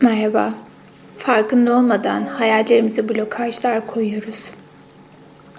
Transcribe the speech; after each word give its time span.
Merhaba. 0.00 0.54
Farkında 1.18 1.76
olmadan 1.76 2.22
hayallerimize 2.22 3.08
blokajlar 3.08 3.86
koyuyoruz. 3.86 4.44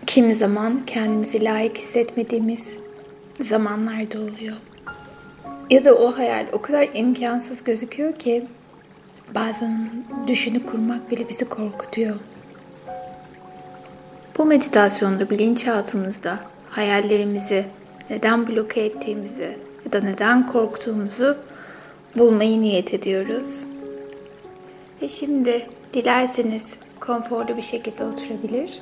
Kimi 0.07 0.35
zaman 0.35 0.81
kendimizi 0.85 1.43
layık 1.43 1.77
hissetmediğimiz 1.77 2.77
zamanlarda 3.41 4.19
oluyor. 4.19 4.55
Ya 5.69 5.85
da 5.85 5.95
o 5.95 6.17
hayal 6.17 6.45
o 6.51 6.61
kadar 6.61 6.89
imkansız 6.93 7.63
gözüküyor 7.63 8.13
ki 8.13 8.45
bazen 9.35 9.89
düşünü 10.27 10.65
kurmak 10.65 11.11
bile 11.11 11.29
bizi 11.29 11.49
korkutuyor. 11.49 12.15
Bu 14.37 14.45
meditasyonda 14.45 15.29
bilinçaltımızda 15.29 16.39
hayallerimizi 16.69 17.65
neden 18.09 18.47
bloke 18.47 18.81
ettiğimizi 18.81 19.57
ya 19.85 19.91
da 19.91 20.05
neden 20.05 20.47
korktuğumuzu 20.47 21.37
bulmayı 22.15 22.61
niyet 22.61 22.93
ediyoruz. 22.93 23.63
Ve 25.01 25.09
şimdi 25.09 25.65
dilerseniz 25.93 26.73
konforlu 26.99 27.57
bir 27.57 27.61
şekilde 27.61 28.03
oturabilir 28.03 28.79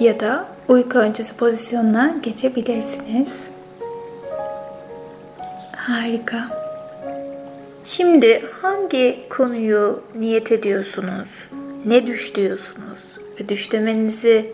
ya 0.00 0.20
da 0.20 0.46
uyku 0.68 0.98
öncesi 0.98 1.36
pozisyonuna 1.36 2.16
geçebilirsiniz. 2.22 3.28
Harika. 5.76 6.38
Şimdi 7.84 8.42
hangi 8.62 9.28
konuyu 9.30 10.02
niyet 10.14 10.52
ediyorsunuz? 10.52 11.28
Ne 11.84 12.06
düşlüyorsunuz? 12.06 13.00
Ve 13.40 13.48
düşlemenizi 13.48 14.52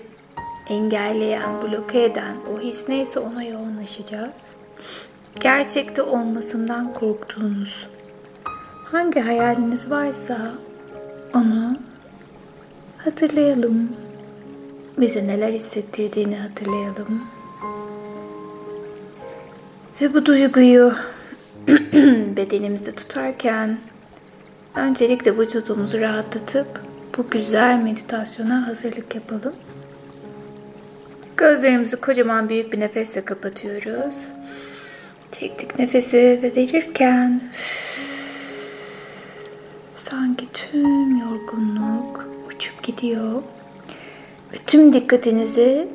engelleyen, 0.68 1.62
bloke 1.62 2.04
eden 2.04 2.36
o 2.54 2.60
his 2.60 2.88
neyse 2.88 3.20
ona 3.20 3.42
yoğunlaşacağız. 3.44 4.40
Gerçekte 5.40 6.02
olmasından 6.02 6.92
korktuğunuz 6.92 7.86
hangi 8.92 9.20
hayaliniz 9.20 9.90
varsa 9.90 10.52
onu 11.34 11.76
hatırlayalım. 12.98 13.96
Bize 14.98 15.26
neler 15.26 15.52
hissettirdiğini 15.52 16.36
hatırlayalım. 16.36 17.22
Ve 20.00 20.14
bu 20.14 20.26
duyguyu 20.26 20.94
bedenimizde 22.36 22.92
tutarken 22.92 23.78
öncelikle 24.74 25.38
vücudumuzu 25.38 26.00
rahatlatıp 26.00 26.80
bu 27.18 27.30
güzel 27.30 27.78
meditasyona 27.78 28.66
hazırlık 28.66 29.14
yapalım. 29.14 29.54
Gözlerimizi 31.36 31.96
kocaman 31.96 32.48
büyük 32.48 32.72
bir 32.72 32.80
nefesle 32.80 33.24
kapatıyoruz. 33.24 34.14
Çektik 35.32 35.78
nefesi 35.78 36.40
ve 36.42 36.52
verirken 36.56 37.40
sanki 40.10 40.46
tüm 40.52 41.18
yorgunluk 41.18 42.28
uçup 42.48 42.82
gidiyor. 42.82 43.42
Ve 44.52 44.56
tüm 44.66 44.92
dikkatinizi 44.92 45.88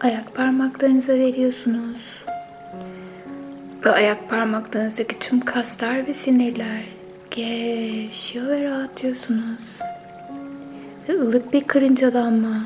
ayak 0.00 0.34
parmaklarınıza 0.34 1.12
veriyorsunuz. 1.12 1.98
Ve 3.84 3.90
ayak 3.90 4.30
parmaklarınızdaki 4.30 5.18
tüm 5.18 5.40
kaslar 5.40 6.06
ve 6.06 6.14
sinirler 6.14 6.82
gevşiyor 7.30 8.46
ve 8.46 8.70
rahatlıyorsunuz. 8.70 9.60
Ve 11.08 11.12
ılık 11.12 11.52
bir 11.52 11.64
karıncalanma 11.64 12.62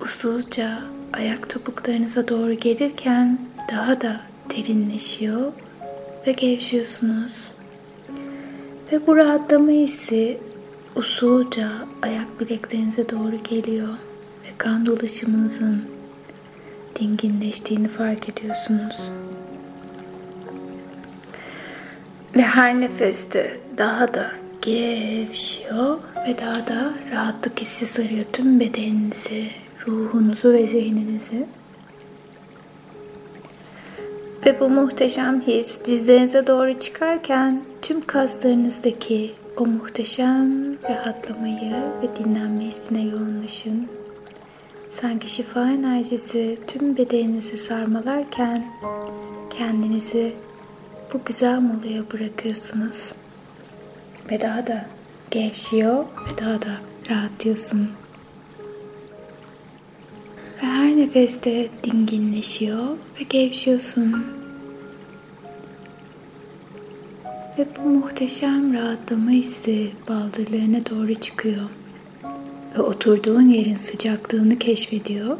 usulca 0.00 0.78
ayak 1.12 1.50
topuklarınıza 1.50 2.28
doğru 2.28 2.52
gelirken 2.52 3.38
daha 3.72 4.00
da 4.00 4.20
derinleşiyor 4.50 5.52
ve 6.26 6.32
gevşiyorsunuz. 6.32 7.51
Ve 8.92 9.06
bu 9.06 9.16
rahatlama 9.16 9.70
hissi 9.70 10.38
usulca 10.96 11.68
ayak 12.02 12.40
bileklerinize 12.40 13.08
doğru 13.08 13.36
geliyor 13.50 13.88
ve 14.44 14.48
kan 14.58 14.86
dolaşımınızın 14.86 15.82
dinginleştiğini 17.00 17.88
fark 17.88 18.28
ediyorsunuz. 18.28 19.00
Ve 22.36 22.42
her 22.42 22.80
nefeste 22.80 23.60
daha 23.78 24.14
da 24.14 24.30
gevşiyor 24.62 25.98
ve 26.28 26.36
daha 26.38 26.66
da 26.68 26.94
rahatlık 27.12 27.60
hissi 27.60 27.86
sarıyor 27.86 28.24
tüm 28.32 28.60
bedeninizi, 28.60 29.46
ruhunuzu 29.86 30.52
ve 30.52 30.66
zihninizi. 30.66 31.46
Ve 34.46 34.60
bu 34.60 34.68
muhteşem 34.68 35.40
his 35.40 35.84
dizlerinize 35.84 36.46
doğru 36.46 36.80
çıkarken 36.80 37.64
tüm 37.82 38.06
kaslarınızdaki 38.06 39.34
o 39.56 39.66
muhteşem 39.66 40.76
rahatlamayı 40.82 41.74
ve 42.02 42.16
dinlenme 42.16 42.64
hissine 42.64 43.02
yoğunlaşın. 43.02 43.88
Sanki 44.90 45.30
şifa 45.30 45.70
enerjisi 45.70 46.58
tüm 46.66 46.96
bedeninizi 46.96 47.58
sarmalarken 47.58 48.66
kendinizi 49.50 50.32
bu 51.12 51.20
güzel 51.26 51.60
molaya 51.60 52.02
bırakıyorsunuz. 52.12 53.12
Ve 54.30 54.40
daha 54.40 54.66
da 54.66 54.86
gevşiyor 55.30 56.04
ve 56.04 56.38
daha 56.44 56.62
da 56.62 56.72
rahatlıyorsun. 57.10 57.88
Her 60.92 60.98
nefeste 60.98 61.68
dinginleşiyor 61.84 62.88
ve 63.20 63.22
gevşiyorsun. 63.28 64.26
Ve 67.58 67.66
bu 67.78 67.88
muhteşem 67.88 68.74
rahatlama 68.74 69.30
hissi 69.30 69.90
baldırlarına 70.08 70.86
doğru 70.90 71.14
çıkıyor. 71.14 71.62
Ve 72.78 72.82
oturduğun 72.82 73.48
yerin 73.48 73.76
sıcaklığını 73.76 74.58
keşfediyor. 74.58 75.36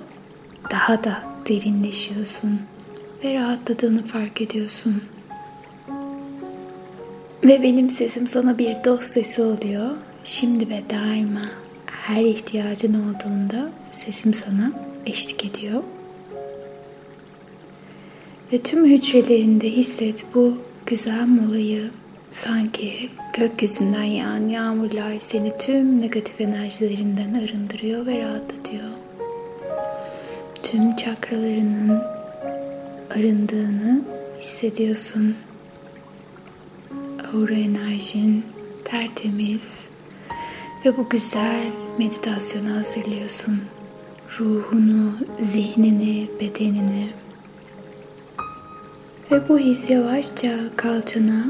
Daha 0.71 1.05
da 1.05 1.23
derinleşiyorsun 1.49 2.61
ve 3.25 3.35
rahatladığını 3.35 4.07
fark 4.07 4.41
ediyorsun. 4.41 5.03
Ve 7.45 7.63
benim 7.63 7.91
sesim 7.91 8.27
sana 8.27 8.59
bir 8.59 8.77
dost 8.85 9.07
sesi 9.07 9.43
oluyor. 9.43 9.91
Şimdi 10.25 10.69
ve 10.69 10.83
daima 10.91 11.45
her 11.87 12.25
ihtiyacın 12.25 12.95
olduğunda 12.95 13.71
sesim 13.93 14.35
sana 14.35 14.92
eşlik 15.07 15.45
ediyor. 15.45 15.83
Ve 18.53 18.59
tüm 18.59 18.87
hücrelerinde 18.87 19.71
hisset 19.71 20.25
bu 20.35 20.59
güzel 20.87 21.27
molayı 21.27 21.91
sanki 22.31 23.11
gökyüzünden 23.33 24.03
yağan 24.03 24.49
yağmurlar 24.49 25.19
seni 25.21 25.59
tüm 25.59 26.01
negatif 26.01 26.41
enerjilerinden 26.41 27.35
arındırıyor 27.35 28.07
ve 28.07 28.19
rahatlatıyor. 28.19 28.91
Tüm 30.63 30.97
çakralarının 30.97 32.03
arındığını 33.11 34.03
hissediyorsun. 34.41 35.37
Aura 37.35 37.55
enerjin 37.55 38.45
tertemiz 38.85 39.79
ve 40.85 40.97
bu 40.97 41.09
güzel 41.09 41.71
meditasyonu 41.99 42.75
hazırlıyorsun 42.75 43.63
ruhunu, 44.39 45.13
zihnini, 45.41 46.29
bedenini. 46.41 47.09
Ve 49.31 49.49
bu 49.49 49.59
his 49.59 49.91
yavaşça 49.91 50.55
kalçana 50.77 51.45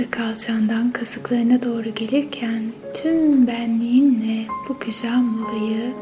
ve 0.00 0.10
kalçandan 0.10 0.90
kasıklarına 0.92 1.62
doğru 1.62 1.94
gelirken 1.94 2.62
tüm 2.94 3.46
benliğinle 3.46 4.46
bu 4.68 4.78
güzel 4.78 5.16
molayı 5.16 5.92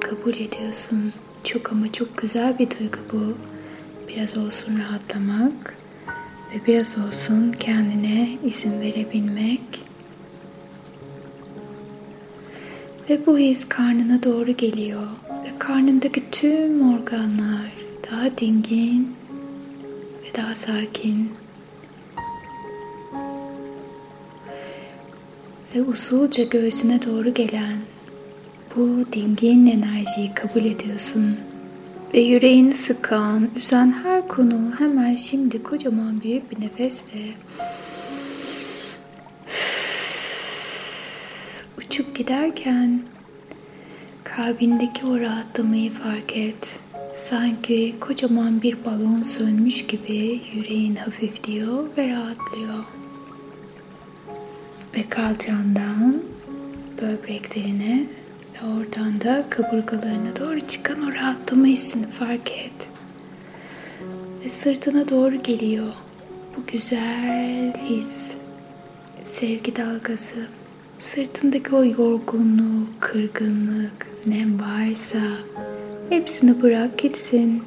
kabul 0.00 0.34
ediyorsun. 0.34 1.12
Çok 1.44 1.72
ama 1.72 1.92
çok 1.92 2.18
güzel 2.18 2.58
bir 2.58 2.70
duygu 2.70 2.98
bu. 3.12 3.34
Biraz 4.08 4.36
olsun 4.36 4.78
rahatlamak 4.78 5.76
ve 6.54 6.66
biraz 6.66 6.88
olsun 6.98 7.52
kendine 7.60 8.28
izin 8.44 8.80
verebilmek. 8.80 9.82
Ve 13.10 13.26
bu 13.26 13.38
his 13.38 13.68
karnına 13.68 14.22
doğru 14.22 14.52
geliyor 14.52 15.06
ve 15.44 15.58
karnındaki 15.58 16.30
tüm 16.30 16.94
organlar 16.94 17.72
daha 18.10 18.38
dingin 18.38 19.16
ve 20.24 20.36
daha 20.36 20.54
sakin. 20.54 21.32
Ve 25.74 25.82
usulca 25.82 26.44
göğsüne 26.44 27.00
doğru 27.06 27.34
gelen 27.34 27.78
bu 28.76 29.04
dingin 29.12 29.66
enerjiyi 29.66 30.34
kabul 30.34 30.64
ediyorsun. 30.64 31.36
Ve 32.14 32.20
yüreğini 32.20 32.74
sıkan, 32.74 33.50
üzen 33.56 33.92
her 33.92 34.28
konu 34.28 34.60
hemen 34.78 35.16
şimdi 35.16 35.62
kocaman 35.62 36.20
büyük 36.22 36.50
bir 36.50 36.60
nefesle 36.60 37.20
uçup 41.78 42.16
giderken 42.16 43.02
Kalbindeki 44.36 45.06
o 45.06 45.20
rahatlamayı 45.20 45.92
fark 45.92 46.36
et. 46.36 46.68
Sanki 47.30 47.94
kocaman 48.00 48.62
bir 48.62 48.84
balon 48.84 49.22
sönmüş 49.22 49.86
gibi 49.86 50.40
yüreğin 50.54 50.96
hafifliyor 50.96 51.84
ve 51.98 52.08
rahatlıyor. 52.08 52.84
ve 54.96 55.08
kalçandan 55.08 56.22
böbreklerine 57.02 58.06
ve 58.54 58.66
oradan 58.66 59.20
da 59.20 59.44
kaburgalarına 59.50 60.36
doğru 60.40 60.60
çıkan 60.60 61.08
o 61.08 61.12
rahatlama 61.12 61.66
hissini 61.66 62.06
fark 62.06 62.50
et. 62.52 62.88
Ve 64.44 64.50
sırtına 64.50 65.08
doğru 65.08 65.42
geliyor 65.42 65.92
bu 66.56 66.66
güzel 66.72 67.72
his, 67.88 68.16
sevgi 69.40 69.76
dalgası. 69.76 70.46
Sırtındaki 71.14 71.74
o 71.74 71.84
yorgunluk, 71.84 73.00
kırgınlık, 73.00 74.11
ne 74.26 74.46
varsa 74.60 75.18
hepsini 76.08 76.62
bırak 76.62 76.98
gitsin. 76.98 77.62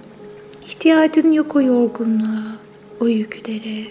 İhtiyacın 0.68 1.31
yok 1.31 1.56
o 1.56 1.62
yorgunluğa, 1.62 2.57
o 3.00 3.07
yüklere. 3.07 3.84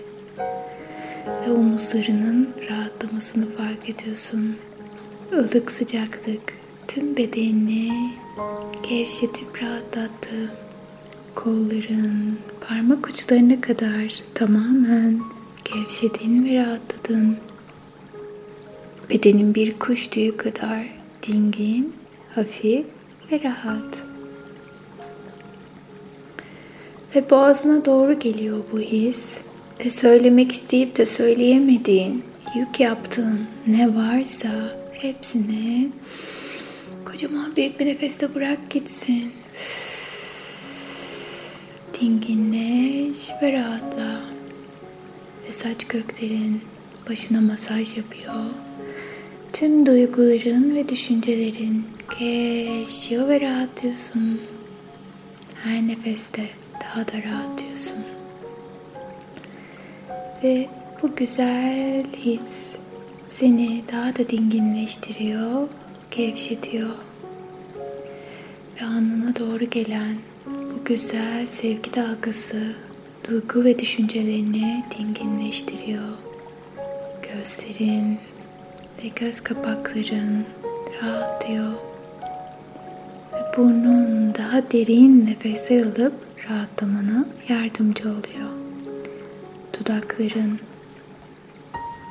Ve 1.47 1.53
omuzlarının 1.53 2.49
rahatlamasını 2.71 3.47
fark 3.57 3.91
ediyorsun. 3.91 4.57
Ilık 5.33 5.71
sıcaklık 5.73 6.53
tüm 6.89 7.17
bedenini 7.17 7.93
gevşetip 8.89 9.63
rahatlattı. 9.63 10.51
Kolların 11.35 12.39
parmak 12.61 13.09
uçlarına 13.09 13.61
kadar 13.61 14.23
tamamen 14.35 15.21
gevşedin 15.65 16.45
ve 16.45 16.59
rahatladın. 16.59 17.37
Bedenin 19.11 19.55
bir 19.55 19.79
kuş 19.79 20.09
tüyü 20.09 20.37
kadar 20.37 20.87
dingin, 21.23 21.95
hafif 22.35 22.87
ve 23.33 23.43
rahat. 23.43 24.03
Ve 27.15 27.31
boğazına 27.31 27.85
doğru 27.85 28.19
geliyor 28.19 28.59
bu 28.73 28.81
his. 28.81 29.25
Ve 29.85 29.91
söylemek 29.91 30.53
isteyip 30.53 30.97
de 30.97 31.07
söyleyemediğin, 31.07 32.25
yük 32.57 32.81
yaptığın 32.81 33.41
ne 33.67 33.95
varsa 33.95 34.77
hepsini 34.93 35.89
kocaman 37.05 37.57
büyük 37.57 37.81
bir 37.81 37.87
nefeste 37.87 38.35
bırak 38.35 38.71
gitsin. 38.71 39.33
Dinginleş 42.01 43.31
ve 43.43 43.53
rahatla. 43.53 44.21
Ve 45.49 45.53
saç 45.53 45.89
köklerin 45.89 46.61
başına 47.11 47.41
masaj 47.41 47.97
yapıyor. 47.97 48.35
Tüm 49.55 49.87
duyguların 49.87 50.75
ve 50.75 50.89
düşüncelerin 50.89 51.85
gevşiyor 52.19 53.29
ve 53.29 53.41
rahatlıyorsun. 53.41 54.41
Her 55.55 55.89
nefeste 55.89 56.43
daha 56.85 57.07
da 57.07 57.13
rahatlıyorsun. 57.13 57.99
Ve 60.43 60.69
bu 61.03 61.17
güzel 61.17 62.05
his 62.17 62.41
seni 63.41 63.83
daha 63.93 64.17
da 64.17 64.29
dinginleştiriyor, 64.31 65.69
gevşetiyor. 66.11 66.91
Ve 68.81 68.85
alnına 68.87 69.37
doğru 69.37 69.71
gelen 69.71 70.17
bu 70.47 70.85
güzel 70.85 71.47
sevgi 71.47 71.95
dalgası 71.95 72.75
duygu 73.29 73.65
ve 73.65 73.79
düşüncelerini 73.79 74.85
dinginleştiriyor. 74.99 76.09
Gözlerin 77.23 78.19
ve 79.05 79.09
göz 79.09 79.41
kapakların 79.41 80.45
rahatlıyor. 81.03 81.73
Ve 83.33 83.57
burnun 83.57 84.35
daha 84.35 84.71
derin 84.73 85.27
nefesler 85.27 85.81
alıp 85.81 86.13
rahatlamana 86.51 87.25
yardımcı 87.49 88.03
oluyor. 88.03 88.51
Dudakların 89.73 90.59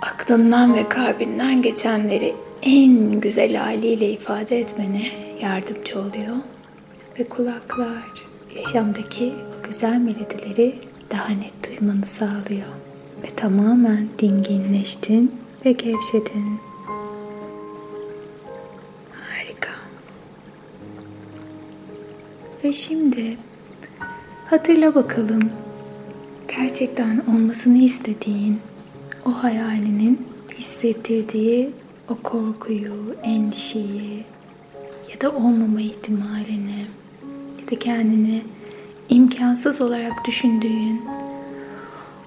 aklından 0.01 0.75
ve 0.75 0.89
kalbinden 0.89 1.61
geçenleri 1.61 2.35
en 2.61 3.19
güzel 3.19 3.55
haliyle 3.55 4.11
ifade 4.11 4.59
etmene 4.59 5.07
yardımcı 5.41 5.99
oluyor. 5.99 6.37
Ve 7.19 7.23
kulaklar 7.23 8.03
yaşamdaki 8.57 9.33
güzel 9.67 9.97
melodileri 9.97 10.75
daha 11.11 11.29
net 11.29 11.79
duymanı 11.79 12.05
sağlıyor. 12.05 12.73
Ve 13.23 13.27
tamamen 13.35 14.07
dinginleştin 14.19 15.31
ve 15.65 15.71
gevşedin. 15.71 16.72
Şimdi 22.73 23.37
hatırla 24.45 24.95
bakalım 24.95 25.51
gerçekten 26.57 27.23
olmasını 27.27 27.77
istediğin 27.77 28.59
o 29.25 29.43
hayalinin 29.43 30.27
hissettirdiği 30.57 31.71
o 32.09 32.15
korkuyu, 32.15 33.15
endişeyi 33.23 34.23
ya 35.13 35.21
da 35.21 35.31
olmama 35.31 35.81
ihtimalini 35.81 36.85
ya 37.61 37.71
da 37.71 37.79
kendini 37.79 38.41
imkansız 39.09 39.81
olarak 39.81 40.25
düşündüğün 40.27 41.01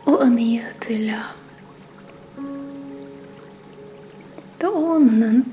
o 0.07 0.21
anıyı 0.21 0.63
hatırla. 0.63 1.19
Ve 4.63 4.69
o 4.69 4.91
anının 4.95 5.47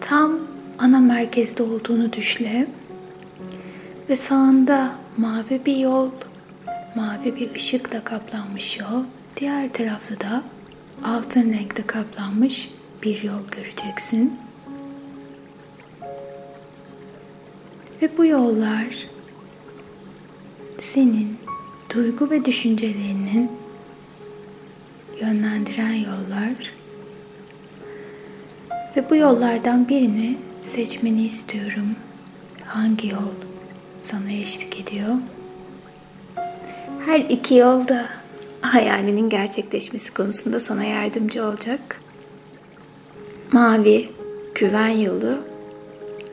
tam 0.00 0.38
ana 0.78 1.00
merkezde 1.00 1.62
olduğunu 1.62 2.12
düşle. 2.12 2.66
Ve 4.08 4.16
sağında 4.16 4.94
mavi 5.16 5.60
bir 5.66 5.76
yol, 5.76 6.10
mavi 6.94 7.36
bir 7.36 7.54
ışıkla 7.54 8.04
kaplanmış 8.04 8.78
yol. 8.78 9.04
Diğer 9.36 9.72
tarafta 9.72 10.20
da 10.20 10.42
altın 11.04 11.52
renkte 11.52 11.82
kaplanmış 11.86 12.70
bir 13.02 13.22
yol 13.22 13.48
göreceksin. 13.50 14.38
Ve 18.02 18.18
bu 18.18 18.26
yollar 18.26 19.06
senin 20.94 21.38
duygu 21.94 22.30
ve 22.30 22.44
düşüncelerinin 22.44 23.50
yönlendiren 25.20 25.94
yollar 25.94 26.74
ve 28.96 29.10
bu 29.10 29.16
yollardan 29.16 29.88
birini 29.88 30.38
seçmeni 30.74 31.26
istiyorum. 31.26 31.96
Hangi 32.64 33.08
yol 33.08 33.47
sana 34.00 34.32
eşlik 34.32 34.80
ediyor? 34.80 35.14
Her 37.06 37.20
iki 37.20 37.54
yol 37.54 37.88
da 37.88 38.06
hayalinin 38.60 39.30
gerçekleşmesi 39.30 40.14
konusunda 40.14 40.60
sana 40.60 40.84
yardımcı 40.84 41.44
olacak. 41.44 42.00
Mavi 43.52 44.08
güven 44.54 44.88
yolu, 44.88 45.38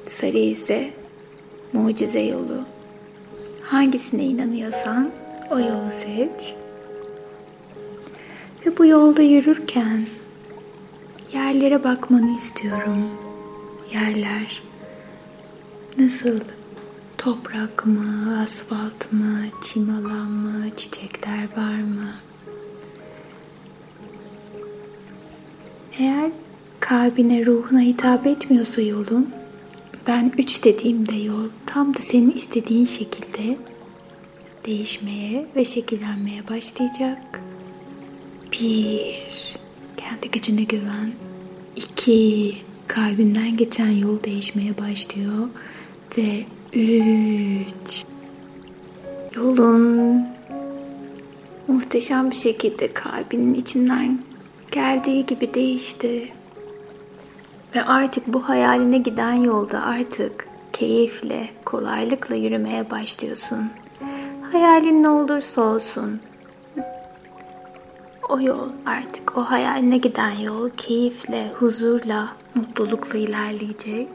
sarı 0.09 0.37
ise 0.37 0.89
mucize 1.73 2.21
yolu. 2.21 2.65
Hangisine 3.63 4.25
inanıyorsan 4.25 5.11
o 5.51 5.59
yolu 5.59 5.91
seç. 5.91 6.53
Ve 8.65 8.77
bu 8.77 8.85
yolda 8.85 9.21
yürürken 9.21 10.05
yerlere 11.33 11.83
bakmanı 11.83 12.37
istiyorum. 12.37 13.09
Yerler 13.93 14.63
nasıl? 15.97 16.39
Toprak 17.17 17.85
mı, 17.85 18.39
asfalt 18.43 19.11
mı, 19.13 19.39
çim 19.63 19.89
alan 19.89 20.27
mı, 20.27 20.69
çiçekler 20.75 21.47
var 21.57 21.77
mı? 21.77 22.11
Eğer 25.99 26.31
kalbine, 26.79 27.45
ruhuna 27.45 27.79
hitap 27.79 28.27
etmiyorsa 28.27 28.81
yolun, 28.81 29.29
ben 30.07 30.31
üç 30.37 30.63
dediğimde 30.63 31.15
yol 31.15 31.49
tam 31.65 31.93
da 31.95 31.99
senin 32.01 32.31
istediğin 32.31 32.85
şekilde 32.85 33.57
değişmeye 34.65 35.45
ve 35.55 35.65
şekillenmeye 35.65 36.47
başlayacak. 36.47 37.41
Bir, 38.51 39.55
kendi 39.97 40.31
gücüne 40.31 40.63
güven. 40.63 41.11
İki, 41.75 42.55
kalbinden 42.87 43.57
geçen 43.57 43.89
yol 43.89 44.23
değişmeye 44.23 44.77
başlıyor. 44.77 45.47
Ve 46.17 46.45
üç, 46.73 48.05
yolun 49.35 50.27
muhteşem 51.67 52.31
bir 52.31 52.35
şekilde 52.35 52.93
kalbinin 52.93 53.53
içinden 53.53 54.19
geldiği 54.71 55.25
gibi 55.25 55.53
değişti. 55.53 56.33
Ve 57.75 57.83
artık 57.83 58.27
bu 58.27 58.49
hayaline 58.49 58.97
giden 58.97 59.33
yolda 59.33 59.81
artık 59.81 60.47
keyifle, 60.73 61.49
kolaylıkla 61.65 62.35
yürümeye 62.35 62.89
başlıyorsun. 62.89 63.69
Hayalin 64.51 65.03
ne 65.03 65.09
olursa 65.09 65.61
olsun. 65.61 66.19
O 68.29 68.39
yol 68.39 68.69
artık 68.85 69.37
o 69.37 69.41
hayaline 69.41 69.97
giden 69.97 70.31
yol 70.31 70.69
keyifle, 70.69 71.51
huzurla, 71.59 72.27
mutlulukla 72.55 73.17
ilerleyecek. 73.19 74.07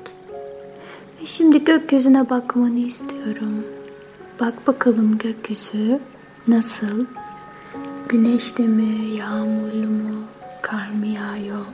Ve 1.21 1.27
şimdi 1.27 1.65
gökyüzüne 1.65 2.31
bakmanı 2.31 2.79
istiyorum. 2.79 3.65
Bak 4.41 4.67
bakalım 4.67 5.19
gökyüzü 5.19 6.01
nasıl? 6.49 7.07
Güneşli 8.09 8.69
mi, 8.69 9.17
yağmurlu 9.19 9.87
mu, 9.87 10.25
kar 10.63 10.91
mı 10.91 11.07
yağıyor? 11.07 11.67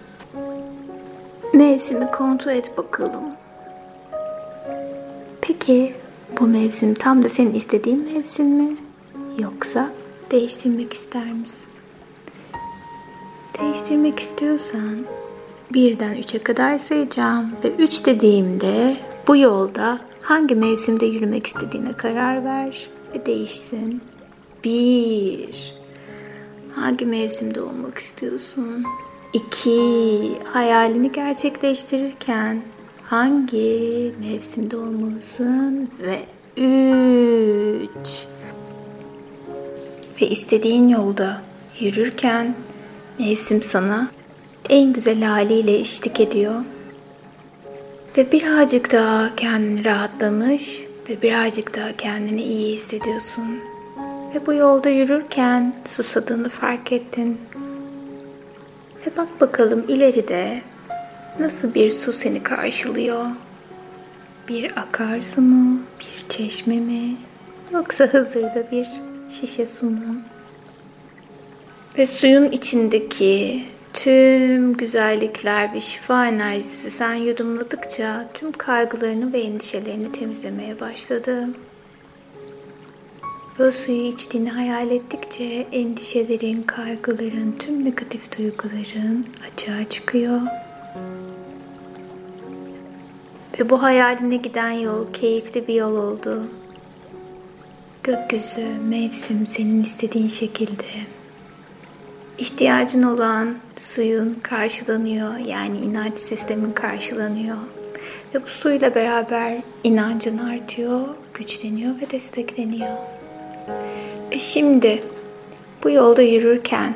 Mevsimi 1.54 2.10
kontrol 2.10 2.52
et 2.52 2.78
bakalım. 2.78 3.24
Peki 5.40 5.94
bu 6.40 6.46
mevsim 6.46 6.94
tam 6.94 7.22
da 7.22 7.28
senin 7.28 7.54
istediğin 7.54 8.04
mevsim 8.04 8.46
mi? 8.46 8.76
Yoksa 9.38 9.90
değiştirmek 10.30 10.94
ister 10.94 11.32
misin? 11.32 11.68
Değiştirmek 13.60 14.20
istiyorsan 14.20 14.96
birden 15.72 16.14
üçe 16.14 16.42
kadar 16.42 16.78
sayacağım 16.78 17.50
ve 17.64 17.72
üç 17.78 18.06
dediğimde 18.06 18.96
bu 19.28 19.36
yolda 19.36 19.98
hangi 20.22 20.54
mevsimde 20.54 21.06
yürümek 21.06 21.46
istediğine 21.46 21.92
karar 21.92 22.44
ver 22.44 22.88
ve 23.14 23.26
değişsin. 23.26 24.00
Bir, 24.64 25.74
hangi 26.74 27.06
mevsimde 27.06 27.60
olmak 27.60 27.98
istiyorsun? 27.98 28.84
İki, 29.32 30.32
hayalini 30.44 31.12
gerçekleştirirken 31.12 32.62
hangi 33.02 34.12
mevsimde 34.20 34.76
olmalısın? 34.76 35.90
Ve 36.00 36.18
üç, 37.82 38.26
ve 40.22 40.28
istediğin 40.28 40.88
yolda 40.88 41.42
yürürken 41.80 42.54
mevsim 43.18 43.62
sana 43.62 44.08
en 44.68 44.92
güzel 44.92 45.22
haliyle 45.22 45.74
eşlik 45.78 46.20
ediyor. 46.20 46.60
Ve 48.16 48.32
birazcık 48.32 48.92
daha 48.92 49.36
kendini 49.36 49.84
rahatlamış 49.84 50.80
ve 51.08 51.22
birazcık 51.22 51.76
daha 51.76 51.96
kendini 51.96 52.42
iyi 52.42 52.76
hissediyorsun. 52.76 53.60
Ve 54.34 54.46
bu 54.46 54.52
yolda 54.52 54.88
yürürken 54.88 55.74
susadığını 55.84 56.48
fark 56.48 56.92
ettin. 56.92 57.40
Ve 59.06 59.16
bak 59.16 59.40
bakalım 59.40 59.84
ileride 59.88 60.62
nasıl 61.38 61.74
bir 61.74 61.90
su 61.90 62.12
seni 62.12 62.42
karşılıyor? 62.42 63.24
Bir 64.48 64.78
akarsu 64.80 65.40
mu? 65.40 65.80
Bir 66.00 66.28
çeşme 66.28 66.76
mi? 66.76 67.16
Yoksa 67.72 68.04
Hızır'da 68.04 68.70
bir 68.72 68.86
şişe 69.40 69.66
su 69.66 69.86
mu? 69.86 70.16
Ve 71.98 72.06
suyun 72.06 72.44
içindeki 72.44 73.64
tüm 73.96 74.76
güzellikler 74.76 75.72
ve 75.72 75.80
şifa 75.80 76.26
enerjisi 76.26 76.90
sen 76.90 77.14
yudumladıkça 77.14 78.28
tüm 78.34 78.52
kaygılarını 78.52 79.32
ve 79.32 79.40
endişelerini 79.40 80.12
temizlemeye 80.12 80.80
başladı. 80.80 81.48
Ve 83.60 83.72
suyu 83.72 84.02
içtiğini 84.02 84.50
hayal 84.50 84.90
ettikçe 84.90 85.66
endişelerin, 85.72 86.62
kaygıların, 86.62 87.56
tüm 87.58 87.84
negatif 87.84 88.38
duyguların 88.38 89.26
açığa 89.52 89.88
çıkıyor. 89.88 90.40
Ve 93.58 93.70
bu 93.70 93.82
hayaline 93.82 94.36
giden 94.36 94.70
yol 94.70 95.12
keyifli 95.12 95.68
bir 95.68 95.74
yol 95.74 95.96
oldu. 95.96 96.42
Gökyüzü, 98.02 98.66
mevsim 98.88 99.46
senin 99.46 99.82
istediğin 99.82 100.28
şekilde. 100.28 101.15
İhtiyacın 102.38 103.02
olan 103.02 103.56
suyun 103.76 104.34
karşılanıyor. 104.34 105.36
Yani 105.36 105.78
inanç 105.78 106.18
sistemin 106.18 106.72
karşılanıyor. 106.72 107.56
Ve 108.34 108.42
bu 108.42 108.48
suyla 108.48 108.94
beraber 108.94 109.62
inancın 109.84 110.38
artıyor, 110.38 111.00
güçleniyor 111.34 112.00
ve 112.00 112.10
destekleniyor. 112.10 112.96
E 114.30 114.38
şimdi 114.38 115.02
bu 115.84 115.90
yolda 115.90 116.22
yürürken 116.22 116.94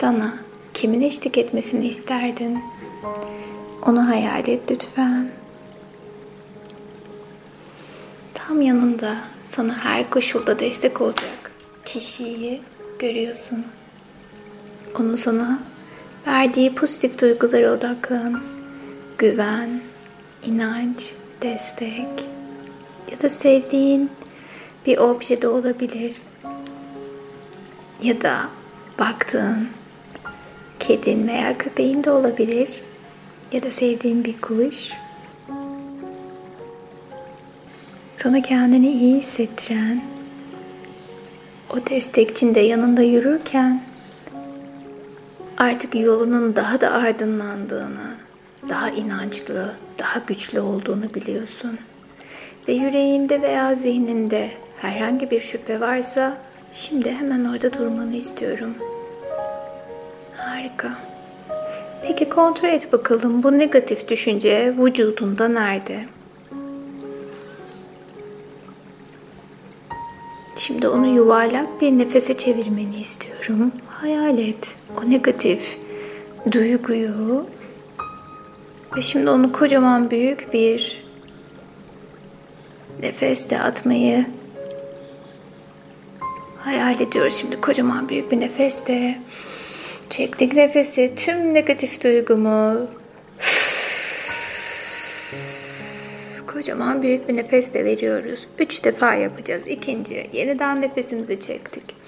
sana 0.00 0.34
kimin 0.74 1.02
eşlik 1.02 1.38
etmesini 1.38 1.86
isterdin? 1.86 2.58
Onu 3.86 4.08
hayal 4.08 4.48
et 4.48 4.60
lütfen. 4.70 5.30
Tam 8.34 8.62
yanında 8.62 9.16
sana 9.56 9.84
her 9.84 10.10
koşulda 10.10 10.58
destek 10.58 11.00
olacak 11.00 11.52
kişiyi 11.84 12.60
görüyorsun. 12.98 13.64
Onun 14.98 15.14
sana 15.14 15.58
verdiği 16.26 16.74
pozitif 16.74 17.20
duygulara 17.20 17.72
odaklan. 17.72 18.42
Güven, 19.18 19.80
inanç, 20.46 21.14
destek 21.42 22.08
ya 23.12 23.22
da 23.22 23.30
sevdiğin 23.30 24.10
bir 24.86 24.98
obje 24.98 25.42
de 25.42 25.48
olabilir. 25.48 26.16
Ya 28.02 28.20
da 28.20 28.48
baktığın 28.98 29.68
kedin 30.80 31.28
veya 31.28 31.58
köpeğin 31.58 32.04
de 32.04 32.10
olabilir. 32.10 32.70
Ya 33.52 33.62
da 33.62 33.70
sevdiğin 33.70 34.24
bir 34.24 34.38
kuş. 34.38 34.90
Sana 38.16 38.42
kendini 38.42 38.92
iyi 38.92 39.16
hissettiren 39.16 40.02
o 41.70 41.86
destekçin 41.90 42.54
de 42.54 42.60
yanında 42.60 43.02
yürürken 43.02 43.89
artık 45.60 45.94
yolunun 45.94 46.56
daha 46.56 46.80
da 46.80 46.90
aydınlandığını, 46.90 48.14
daha 48.68 48.90
inançlı, 48.90 49.74
daha 49.98 50.18
güçlü 50.26 50.60
olduğunu 50.60 51.14
biliyorsun. 51.14 51.78
Ve 52.68 52.72
yüreğinde 52.72 53.42
veya 53.42 53.74
zihninde 53.74 54.50
herhangi 54.78 55.30
bir 55.30 55.40
şüphe 55.40 55.80
varsa 55.80 56.36
şimdi 56.72 57.12
hemen 57.12 57.44
orada 57.44 57.72
durmanı 57.72 58.16
istiyorum. 58.16 58.74
Harika. 60.36 60.88
Peki 62.02 62.28
kontrol 62.28 62.68
et 62.68 62.92
bakalım 62.92 63.42
bu 63.42 63.58
negatif 63.58 64.08
düşünce 64.08 64.74
vücudunda 64.78 65.48
nerede? 65.48 66.04
Şimdi 70.56 70.88
onu 70.88 71.06
yuvarlak 71.06 71.80
bir 71.80 71.98
nefese 71.98 72.38
çevirmeni 72.38 73.00
istiyorum. 73.00 73.72
Hayal 73.88 74.38
et 74.38 74.74
o 75.00 75.10
negatif 75.10 75.78
duyguyu 76.52 77.46
ve 78.96 79.02
şimdi 79.02 79.30
onu 79.30 79.52
kocaman 79.52 80.10
büyük 80.10 80.52
bir 80.52 81.04
nefesle 83.02 83.60
atmayı 83.60 84.26
hayal 86.58 87.00
ediyoruz. 87.00 87.34
Şimdi 87.34 87.60
kocaman 87.60 88.08
büyük 88.08 88.32
bir 88.32 88.40
nefesle 88.40 89.18
çektik 90.10 90.54
nefesi 90.54 91.12
tüm 91.16 91.54
negatif 91.54 92.04
duygumu 92.04 92.86
kocaman 96.46 97.02
büyük 97.02 97.28
bir 97.28 97.36
nefesle 97.36 97.84
veriyoruz. 97.84 98.46
Üç 98.58 98.84
defa 98.84 99.14
yapacağız. 99.14 99.62
İkinci 99.66 100.30
yeniden 100.32 100.80
nefesimizi 100.80 101.40
çektik. 101.40 101.99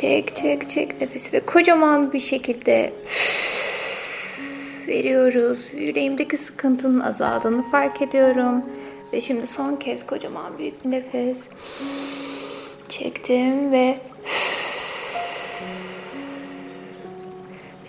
Çek 0.00 0.36
çek 0.36 0.70
çek 0.70 1.00
nefesi 1.00 1.32
ve 1.32 1.40
kocaman 1.40 2.12
bir 2.12 2.20
şekilde 2.20 2.92
veriyoruz. 4.88 5.58
Yüreğimdeki 5.72 6.36
sıkıntının 6.38 7.00
azaldığını 7.00 7.70
fark 7.70 8.02
ediyorum. 8.02 8.64
Ve 9.12 9.20
şimdi 9.20 9.46
son 9.46 9.76
kez 9.76 10.06
kocaman 10.06 10.58
büyük 10.58 10.84
bir 10.84 10.90
nefes 10.90 11.48
çektim 12.88 13.72
ve 13.72 13.98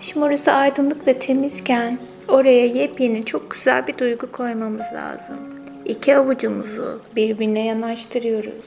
Şimdi 0.00 0.26
orası 0.26 0.52
aydınlık 0.52 1.06
ve 1.06 1.18
temizken 1.18 1.98
oraya 2.28 2.66
yepyeni 2.66 3.24
çok 3.24 3.50
güzel 3.50 3.86
bir 3.86 3.98
duygu 3.98 4.32
koymamız 4.32 4.86
lazım. 4.94 5.36
İki 5.84 6.16
avucumuzu 6.16 7.00
birbirine 7.16 7.64
yanaştırıyoruz. 7.64 8.66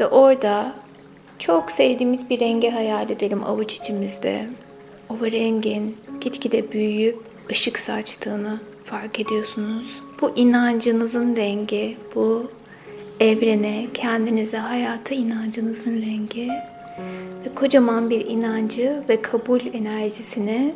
Ve 0.00 0.06
orada 0.06 0.85
çok 1.38 1.72
sevdiğimiz 1.72 2.30
bir 2.30 2.40
rengi 2.40 2.70
hayal 2.70 3.10
edelim 3.10 3.44
avuç 3.44 3.74
içimizde. 3.74 4.46
O 5.08 5.26
rengin 5.26 5.96
gitgide 6.20 6.72
büyüyüp 6.72 7.18
ışık 7.50 7.78
saçtığını 7.78 8.60
fark 8.84 9.20
ediyorsunuz. 9.20 9.86
Bu 10.20 10.32
inancınızın 10.36 11.36
rengi, 11.36 11.96
bu 12.14 12.50
evrene, 13.20 13.86
kendinize, 13.94 14.56
hayata 14.56 15.14
inancınızın 15.14 16.02
rengi 16.02 16.48
ve 17.44 17.54
kocaman 17.54 18.10
bir 18.10 18.26
inancı 18.26 19.02
ve 19.08 19.22
kabul 19.22 19.60
enerjisini 19.72 20.74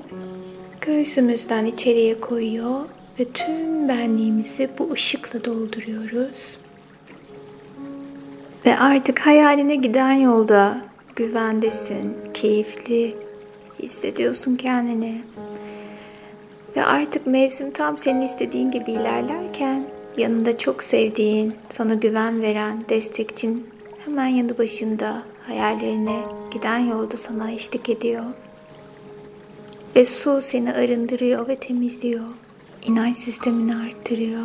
göğsümüzden 0.80 1.64
içeriye 1.64 2.20
koyuyor 2.20 2.80
ve 3.20 3.24
tüm 3.24 3.88
benliğimizi 3.88 4.70
bu 4.78 4.92
ışıkla 4.92 5.44
dolduruyoruz. 5.44 6.59
Ve 8.66 8.78
artık 8.78 9.18
hayaline 9.18 9.76
giden 9.76 10.12
yolda 10.12 10.80
güvendesin, 11.16 12.16
keyifli 12.34 13.16
hissediyorsun 13.82 14.56
kendini. 14.56 15.22
Ve 16.76 16.84
artık 16.84 17.26
mevsim 17.26 17.70
tam 17.70 17.98
senin 17.98 18.22
istediğin 18.22 18.70
gibi 18.70 18.92
ilerlerken 18.92 19.84
yanında 20.16 20.58
çok 20.58 20.82
sevdiğin, 20.82 21.54
sana 21.76 21.94
güven 21.94 22.42
veren 22.42 22.84
destekçin 22.88 23.66
hemen 24.04 24.26
yanı 24.26 24.58
başında 24.58 25.22
hayallerine 25.46 26.20
giden 26.50 26.78
yolda 26.78 27.16
sana 27.16 27.50
eşlik 27.50 27.88
ediyor. 27.88 28.24
Ve 29.96 30.04
su 30.04 30.42
seni 30.42 30.72
arındırıyor 30.72 31.48
ve 31.48 31.56
temizliyor. 31.56 32.24
İnanç 32.86 33.16
sistemini 33.16 33.76
arttırıyor. 33.76 34.42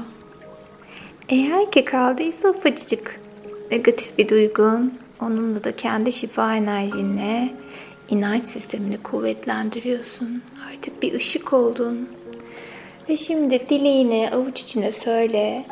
Eğer 1.30 1.72
ki 1.72 1.86
kaldıysa 1.86 2.50
ufacık 2.50 3.25
negatif 3.72 4.18
bir 4.18 4.30
duygun, 4.30 4.94
onunla 5.22 5.64
da 5.64 5.76
kendi 5.76 6.12
şifa 6.12 6.56
enerjinle 6.56 7.54
inanç 8.10 8.44
sistemini 8.44 8.98
kuvvetlendiriyorsun. 8.98 10.44
Artık 10.72 11.02
bir 11.02 11.14
ışık 11.14 11.54
oldun. 11.54 12.10
Ve 13.10 13.18
şimdi 13.18 13.70
dileğini 13.70 14.30
avuç 14.34 14.62
içine 14.62 14.92
söyle. 14.92 15.66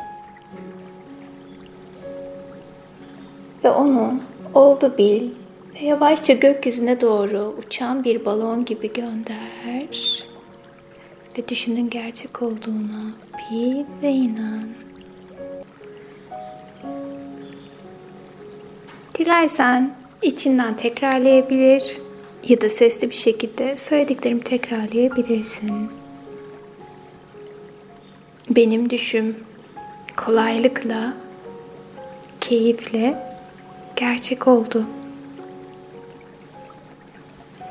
Ve 3.64 3.70
onu 3.70 4.20
oldu 4.54 4.94
bil 4.98 5.30
ve 5.74 5.84
yavaşça 5.84 6.32
gökyüzüne 6.32 7.00
doğru 7.00 7.56
uçan 7.58 8.04
bir 8.04 8.24
balon 8.24 8.64
gibi 8.64 8.92
gönder. 8.92 10.24
Ve 11.38 11.48
düşünün 11.48 11.90
gerçek 11.90 12.42
olduğuna 12.42 13.12
bil 13.38 13.84
ve 14.02 14.10
inan. 14.10 14.68
Dilersen 19.24 19.94
içinden 20.22 20.76
tekrarlayabilir 20.76 22.00
ya 22.48 22.60
da 22.60 22.68
sesli 22.68 23.10
bir 23.10 23.14
şekilde 23.14 23.78
söylediklerimi 23.78 24.40
tekrarlayabilirsin. 24.40 25.90
Benim 28.50 28.90
düşüm 28.90 29.36
kolaylıkla, 30.16 31.14
keyifle 32.40 33.18
gerçek 33.96 34.48
oldu. 34.48 34.86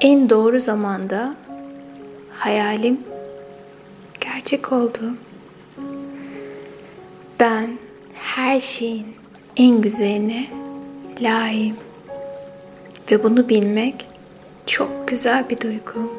En 0.02 0.30
doğru 0.30 0.60
zamanda 0.60 1.36
hayalim 2.34 3.00
gerçek 4.22 4.72
oldu. 4.72 5.02
Ben 7.40 7.78
her 8.14 8.60
şeyin 8.60 9.08
en 9.58 9.82
güzeline 9.82 10.63
layığım. 11.22 11.78
Ve 13.12 13.24
bunu 13.24 13.50
bilmek 13.50 14.08
çok 14.66 15.08
güzel 15.08 15.50
bir 15.50 15.62
duygu. 15.62 16.14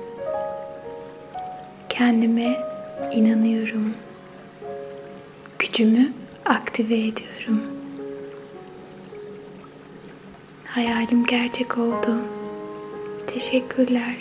Kendime 1.88 2.56
inanıyorum. 3.12 3.94
Gücümü 5.58 6.12
aktive 6.44 6.94
ediyorum. 6.94 7.62
Hayalim 10.66 11.26
gerçek 11.26 11.78
oldu. 11.78 12.16
Teşekkürler. 13.26 14.16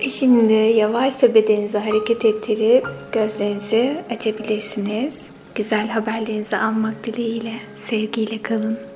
Ve 0.00 0.10
şimdi 0.10 0.52
yavaşça 0.52 1.34
bedeninizi 1.34 1.78
hareket 1.78 2.24
ettirip 2.24 2.86
gözlerinizi 3.12 4.04
açabilirsiniz. 4.10 5.22
Güzel 5.54 5.88
haberlerinizi 5.88 6.56
almak 6.56 7.04
dileğiyle, 7.04 7.54
sevgiyle 7.76 8.42
kalın. 8.42 8.89